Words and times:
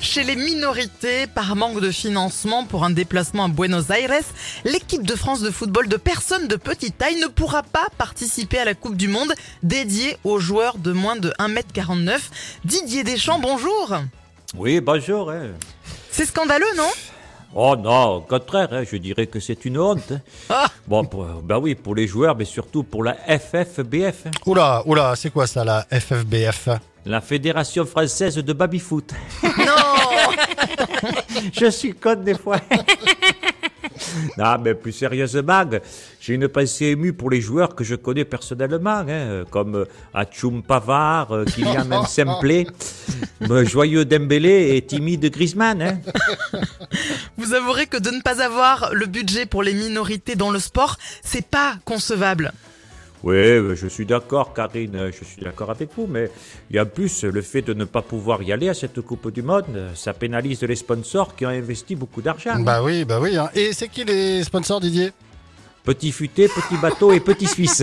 chez 0.00 0.24
les 0.24 0.36
minorités 0.36 1.26
par 1.26 1.56
manque 1.56 1.80
de 1.80 1.90
financement 1.90 2.64
pour 2.64 2.84
un 2.84 2.90
déplacement 2.90 3.44
à 3.44 3.48
Buenos 3.48 3.90
Aires. 3.90 4.10
L'équipe 4.64 5.02
de 5.02 5.14
France 5.14 5.40
de 5.40 5.50
football 5.50 5.88
de 5.88 5.96
personnes 5.96 6.48
de 6.48 6.56
petite 6.56 6.98
taille 6.98 7.18
ne 7.20 7.26
pourra 7.26 7.62
pas 7.62 7.86
participer 7.98 8.58
à 8.58 8.64
la 8.64 8.74
Coupe 8.74 8.96
du 8.96 9.08
Monde 9.08 9.32
dédiée 9.62 10.16
aux 10.24 10.38
joueurs 10.38 10.78
de 10.78 10.92
moins 10.92 11.16
de 11.16 11.30
1m49. 11.38 12.18
Didier 12.64 13.04
Deschamps, 13.04 13.38
bonjour. 13.40 13.94
Oui, 14.56 14.80
bonjour. 14.80 15.30
hein. 15.30 15.50
C'est 16.10 16.26
scandaleux, 16.26 16.66
non? 16.76 16.90
Oh 17.56 17.76
non, 17.76 18.16
au 18.16 18.20
contraire, 18.22 18.68
hein, 18.72 18.82
je 18.90 18.96
dirais 18.96 19.26
que 19.26 19.38
c'est 19.38 19.64
une 19.64 19.78
honte. 19.78 20.10
hein. 20.12 20.20
Ah. 20.50 20.66
Bon, 20.88 21.04
pour, 21.04 21.24
ben 21.24 21.58
oui, 21.58 21.74
pour 21.76 21.94
les 21.94 22.06
joueurs, 22.08 22.34
mais 22.36 22.44
surtout 22.44 22.82
pour 22.82 23.04
la 23.04 23.14
FFBF, 23.14 24.26
hein, 24.26 24.30
Oula, 24.46 24.82
oula, 24.86 25.14
c'est 25.16 25.30
quoi 25.30 25.46
ça, 25.46 25.64
la 25.64 25.86
FFBF 25.90 26.68
la 27.06 27.20
Fédération 27.20 27.84
Française 27.84 28.36
de 28.36 28.52
Baby-Foot. 28.54 29.12
Non 29.42 29.52
je 31.52 31.66
suis 31.70 31.92
con 31.92 32.14
des 32.16 32.34
fois. 32.34 32.56
non, 34.38 34.58
mais 34.62 34.74
plus 34.74 34.92
sérieusement, 34.92 35.64
j'ai 36.20 36.34
une 36.34 36.48
pensée 36.48 36.86
émue 36.86 37.12
pour 37.12 37.30
les 37.30 37.40
joueurs 37.40 37.74
que 37.74 37.84
je 37.84 37.94
connais 37.94 38.24
personnellement, 38.24 39.04
hein, 39.08 39.44
comme 39.50 39.76
euh, 39.76 39.84
Atchoum 40.12 40.62
Pavard, 40.62 41.32
euh, 41.32 41.44
Kylian 41.44 41.84
Msemple, 42.02 42.64
euh, 43.50 43.64
Joyeux 43.64 44.04
Dembélé 44.04 44.76
et 44.76 44.82
timide 44.82 45.30
Griezmann. 45.30 45.82
hein. 45.82 45.98
Vous 47.36 47.54
avouerez 47.54 47.86
que 47.86 47.96
de 47.98 48.10
ne 48.10 48.20
pas 48.20 48.42
avoir 48.42 48.94
le 48.94 49.06
budget 49.06 49.46
pour 49.46 49.62
les 49.62 49.74
minorités 49.74 50.36
dans 50.36 50.50
le 50.50 50.58
sport, 50.58 50.96
c'est 51.22 51.46
pas 51.46 51.76
concevable. 51.84 52.52
Oui, 53.26 53.74
je 53.74 53.86
suis 53.88 54.04
d'accord, 54.04 54.52
Karine, 54.52 55.10
je 55.10 55.24
suis 55.24 55.40
d'accord 55.40 55.70
avec 55.70 55.88
vous, 55.96 56.06
mais 56.06 56.30
il 56.68 56.76
y 56.76 56.78
a 56.78 56.82
en 56.82 56.86
plus 56.86 57.24
le 57.24 57.40
fait 57.40 57.62
de 57.62 57.72
ne 57.72 57.86
pas 57.86 58.02
pouvoir 58.02 58.42
y 58.42 58.52
aller 58.52 58.68
à 58.68 58.74
cette 58.74 59.00
Coupe 59.00 59.32
du 59.32 59.40
Monde, 59.42 59.64
ça 59.94 60.12
pénalise 60.12 60.62
les 60.62 60.76
sponsors 60.76 61.34
qui 61.34 61.46
ont 61.46 61.48
investi 61.48 61.96
beaucoup 61.96 62.20
d'argent. 62.20 62.60
Bah 62.60 62.82
oui, 62.82 63.06
bah 63.06 63.18
oui. 63.22 63.34
hein. 63.38 63.48
Et 63.54 63.72
c'est 63.72 63.88
qui 63.88 64.04
les 64.04 64.44
sponsors, 64.44 64.78
Didier? 64.78 65.12
Petit 65.84 66.12
futé, 66.12 66.48
petit 66.48 66.76
bateau 66.76 67.12
et 67.12 67.20
petit 67.20 67.46
suisse. 67.46 67.82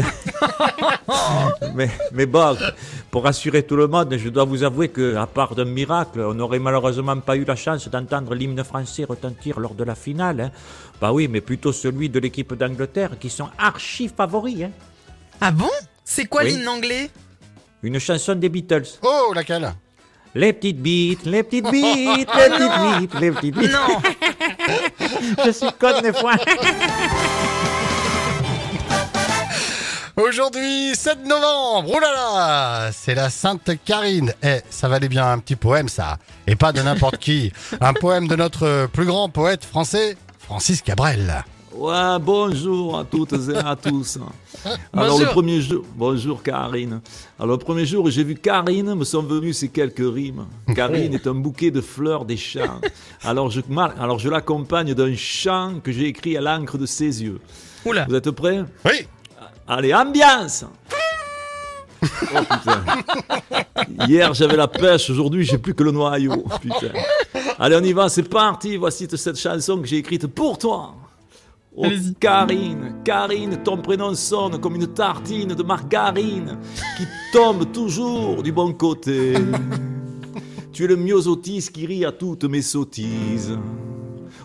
mais, 1.75 1.89
mais 2.13 2.25
bon, 2.27 2.55
pour 3.09 3.23
rassurer 3.23 3.63
tout 3.63 3.75
le 3.75 3.87
monde, 3.87 4.15
je 4.17 4.29
dois 4.29 4.43
vous 4.43 4.63
avouer 4.63 4.89
que, 4.89 5.15
à 5.15 5.25
part 5.27 5.55
d'un 5.55 5.65
miracle, 5.65 6.19
on 6.21 6.33
n'aurait 6.35 6.59
malheureusement 6.59 7.17
pas 7.19 7.35
eu 7.35 7.45
la 7.45 7.55
chance 7.55 7.89
d'entendre 7.89 8.33
l'hymne 8.35 8.63
français 8.63 9.05
retentir 9.05 9.59
lors 9.59 9.73
de 9.73 9.83
la 9.83 9.95
finale. 9.95 10.41
hein. 10.41 10.51
Bah 10.99 11.11
oui, 11.11 11.27
mais 11.27 11.41
plutôt 11.41 11.71
celui 11.71 12.09
de 12.09 12.19
l'équipe 12.19 12.53
d'Angleterre, 12.53 13.17
qui 13.19 13.29
sont 13.29 13.49
archi 13.57 14.07
favoris. 14.07 14.63
hein. 14.63 14.69
Ah 15.41 15.51
bon? 15.51 15.69
C'est 16.05 16.25
quoi 16.25 16.43
Oui. 16.43 16.51
l'hymne 16.51 16.67
anglais? 16.67 17.09
Une 17.83 17.99
chanson 17.99 18.35
des 18.35 18.49
Beatles. 18.49 18.85
Oh, 19.01 19.31
laquelle? 19.33 19.73
Les 20.35 20.53
petites 20.53 20.79
bites, 20.81 21.25
les 21.25 21.43
petites 21.43 21.65
bites, 21.71 22.29
les 22.35 22.49
petites 22.49 23.01
bites, 23.09 23.13
les 23.19 23.31
petites 23.31 23.57
bites. 23.57 23.71
Non 23.71 24.01
Je 25.45 25.51
suis 25.51 25.67
conne 25.79 26.01
des 26.01 26.13
fois. 26.13 26.35
Aujourd'hui, 30.17 30.93
7 30.95 31.25
novembre, 31.25 31.89
oh 31.95 31.99
là 31.99 32.11
là, 32.13 32.91
c'est 32.93 33.15
la 33.15 33.29
Sainte 33.29 33.71
Karine. 33.83 34.33
Eh, 34.43 34.59
ça 34.69 34.87
valait 34.87 35.07
bien 35.09 35.31
un 35.31 35.39
petit 35.39 35.55
poème, 35.55 35.89
ça. 35.89 36.17
Et 36.45 36.55
pas 36.55 36.71
de 36.73 36.81
n'importe 36.81 37.17
qui. 37.17 37.51
Un 37.79 37.93
poème 37.93 38.27
de 38.27 38.35
notre 38.35 38.87
plus 38.93 39.05
grand 39.05 39.29
poète 39.29 39.65
français, 39.65 40.17
Francis 40.39 40.81
Cabrel. 40.81 41.43
Ouais, 41.73 42.19
bonjour 42.19 42.99
à 42.99 43.05
toutes 43.05 43.31
et 43.33 43.55
à 43.55 43.75
tous. 43.81 44.17
Alors 44.93 45.17
Bonjour. 45.17 45.19
le 45.21 45.25
premier 45.27 45.61
jour, 45.61 45.85
bonjour 45.95 46.43
Karine. 46.43 46.99
Alors 47.39 47.57
le 47.57 47.63
premier 47.63 47.85
jour 47.85 48.09
j'ai 48.09 48.23
vu 48.25 48.35
Karine, 48.35 48.93
me 48.93 49.05
sont 49.05 49.21
venues 49.21 49.53
ces 49.53 49.69
quelques 49.69 49.99
rimes. 50.13 50.45
Karine 50.75 51.13
est 51.13 51.25
un 51.27 51.33
bouquet 51.33 51.71
de 51.71 51.79
fleurs 51.79 52.25
des 52.25 52.35
champs. 52.37 52.81
Alors 53.23 53.49
je, 53.51 53.61
alors 53.99 54.19
je 54.19 54.29
l'accompagne 54.29 54.93
d'un 54.93 55.15
chant 55.15 55.75
que 55.81 55.91
j'ai 55.91 56.07
écrit 56.07 56.35
à 56.35 56.41
l'encre 56.41 56.77
de 56.77 56.85
ses 56.85 57.23
yeux. 57.23 57.39
Oula 57.85 58.05
Vous 58.09 58.15
êtes 58.15 58.31
prêts? 58.31 58.63
Oui, 58.85 59.07
Allez, 59.67 59.93
ambiance 59.93 60.65
Oh 62.03 62.39
putain. 62.39 62.83
Hier 64.07 64.33
j'avais 64.33 64.57
la 64.57 64.67
pêche, 64.67 65.09
aujourd'hui 65.09 65.45
j'ai 65.45 65.57
plus 65.59 65.73
que 65.73 65.83
le 65.83 65.91
noyau. 65.91 66.43
Putain. 66.59 66.91
Allez, 67.59 67.75
on 67.77 67.83
y 67.83 67.93
va, 67.93 68.09
c'est 68.09 68.27
parti. 68.27 68.75
Voici 68.75 69.07
cette 69.15 69.37
chanson 69.39 69.79
que 69.79 69.87
j'ai 69.87 69.97
écrite 69.97 70.27
pour 70.27 70.57
toi. 70.57 70.95
Oh. 71.73 71.85
Karine, 72.19 72.95
Karine, 73.05 73.63
ton 73.63 73.77
prénom 73.77 74.13
sonne 74.13 74.59
comme 74.59 74.75
une 74.75 74.87
tartine 74.87 75.53
de 75.55 75.63
margarine 75.63 76.57
qui 76.97 77.03
tombe 77.31 77.71
toujours 77.71 78.43
du 78.43 78.51
bon 78.51 78.73
côté. 78.73 79.33
Tu 80.73 80.85
es 80.85 80.87
le 80.87 80.95
myosotis 80.95 81.69
qui 81.71 81.85
rit 81.85 82.05
à 82.05 82.13
toutes 82.13 82.45
mes 82.45 82.61
sottises. 82.61 83.57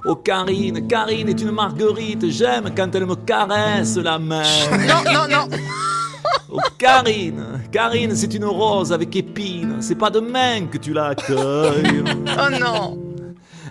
Oh 0.04 0.16
Karine, 0.16 0.86
Karine 0.88 1.28
est 1.28 1.40
une 1.40 1.52
marguerite, 1.52 2.28
j'aime 2.30 2.72
quand 2.76 2.92
elle 2.94 3.06
me 3.06 3.14
caresse 3.14 3.96
la 3.96 4.18
main. 4.18 4.42
Non, 4.88 5.12
non, 5.12 5.28
non 5.28 5.48
Oh 6.52 6.58
Karine, 6.78 7.60
Karine 7.70 8.14
c'est 8.14 8.34
une 8.34 8.44
rose 8.44 8.92
avec 8.92 9.14
épines, 9.14 9.76
c'est 9.80 9.94
pas 9.94 10.10
demain 10.10 10.66
que 10.66 10.78
tu 10.78 10.92
l'accueilles. 10.92 12.04
Oh 12.26 12.50
non 12.60 13.05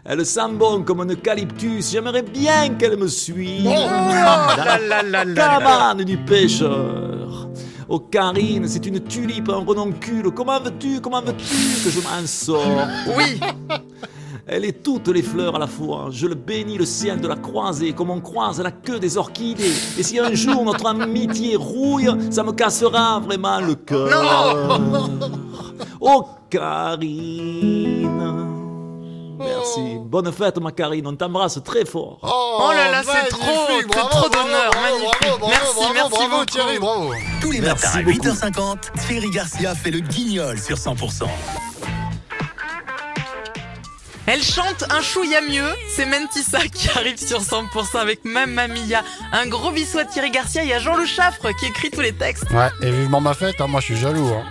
Elle 0.08 0.24
sent 0.24 0.54
bon 0.54 0.84
comme 0.84 1.00
un 1.02 1.08
eucalyptus, 1.10 1.90
j'aimerais 1.92 2.22
bien 2.22 2.70
qu'elle 2.76 2.96
me 2.96 3.08
suive. 3.08 3.66
Oh 3.66 3.90
là 4.12 5.26
Camarade 5.36 6.04
du 6.04 6.16
pêcheur. 6.18 7.50
Oh 7.90 8.00
Karine, 8.00 8.68
c'est 8.68 8.86
une 8.86 9.00
tulipe, 9.00 9.50
un 9.50 9.66
renoncule. 9.66 10.30
Comment 10.30 10.60
veux-tu, 10.60 11.02
comment 11.02 11.24
veux-tu 11.24 11.84
que 11.84 11.90
je 11.90 12.00
m'en 12.02 12.24
sors 12.28 12.88
Oui 13.18 13.40
Elle 14.46 14.66
est 14.66 14.84
toutes 14.84 15.08
les 15.08 15.24
fleurs 15.24 15.56
à 15.56 15.60
la 15.60 15.66
fois. 15.66 16.10
Je 16.12 16.28
le 16.28 16.36
bénis 16.36 16.78
le 16.78 16.86
ciel 16.86 17.20
de 17.20 17.28
la 17.28 17.36
croisée, 17.36 17.94
comme 17.94 18.12
on 18.12 18.22
croise 18.22 18.62
la 18.62 18.70
queue 18.70 19.00
des 19.00 19.18
orchidées. 19.18 19.74
Et 19.98 20.04
si 20.04 20.20
un 20.20 20.36
jour 20.36 20.64
notre 20.64 20.86
amitié 20.86 21.56
rouille, 21.56 22.12
ça 22.30 22.44
me 22.44 22.52
cassera 22.52 23.20
vraiment 23.20 23.60
le 23.60 23.74
cœur. 23.74 24.80
Oh 26.00 26.26
Karine. 26.48 28.35
Merci. 29.78 29.98
Bonne 30.00 30.32
fête, 30.32 30.58
ma 30.60 30.72
Karine. 30.72 31.08
On 31.08 31.16
t'embrasse 31.16 31.60
très 31.64 31.86
fort. 31.86 32.20
Oh 32.22 32.72
là 32.72 32.90
là, 32.92 33.02
c'est 33.04 33.30
trop, 33.30 33.42
c'est 33.68 33.88
bravo, 33.88 34.10
trop 34.10 34.30
d'honneur, 34.30 34.72
bravo, 34.72 34.98
magnifique. 34.98 35.20
bravo, 35.22 35.38
bravo, 35.38 35.48
Merci, 35.50 35.76
bravo, 35.76 35.94
merci 35.94 36.10
bravo, 36.12 36.30
beaucoup. 36.30 36.46
Thierry, 36.46 36.80
bravo. 36.80 37.14
Tous 37.42 37.52
les 37.52 37.62
Merci 37.62 37.86
matins 37.86 38.00
à 38.00 38.04
beaucoup. 38.04 38.28
8h50, 38.28 38.78
Thierry 39.08 39.30
Garcia 39.30 39.76
fait 39.76 39.92
le 39.92 40.00
guignol 40.00 40.60
sur 40.60 40.78
100%. 40.78 41.26
Elle 44.28 44.42
chante 44.42 44.86
un 44.90 45.02
chouïa 45.04 45.40
mieux, 45.42 45.70
c'est 45.88 46.06
Mentissa 46.08 46.60
qui 46.74 46.90
arrive 46.98 47.20
sur 47.20 47.42
100% 47.42 48.00
avec 48.00 48.26
Mamma 48.26 48.68
Mia. 48.68 49.04
Un 49.32 49.46
gros 49.46 49.70
bisou 49.70 50.00
à 50.00 50.06
Thierry 50.06 50.32
Garcia 50.32 50.64
et 50.64 50.74
à 50.74 50.80
Jean 50.80 50.96
Le 50.96 51.06
Chaffre 51.06 51.52
qui 51.60 51.68
écrit 51.68 51.92
tous 51.92 52.02
les 52.02 52.14
textes. 52.14 52.50
Ouais, 52.50 52.70
et 52.82 52.90
vivement 52.90 53.22
ma 53.22 53.36
fête, 53.36 53.62
hein, 53.62 53.68
moi 53.68 53.82
je 53.82 53.86
suis 53.86 53.98
jaloux. 53.98 54.28
Hein. 54.34 54.44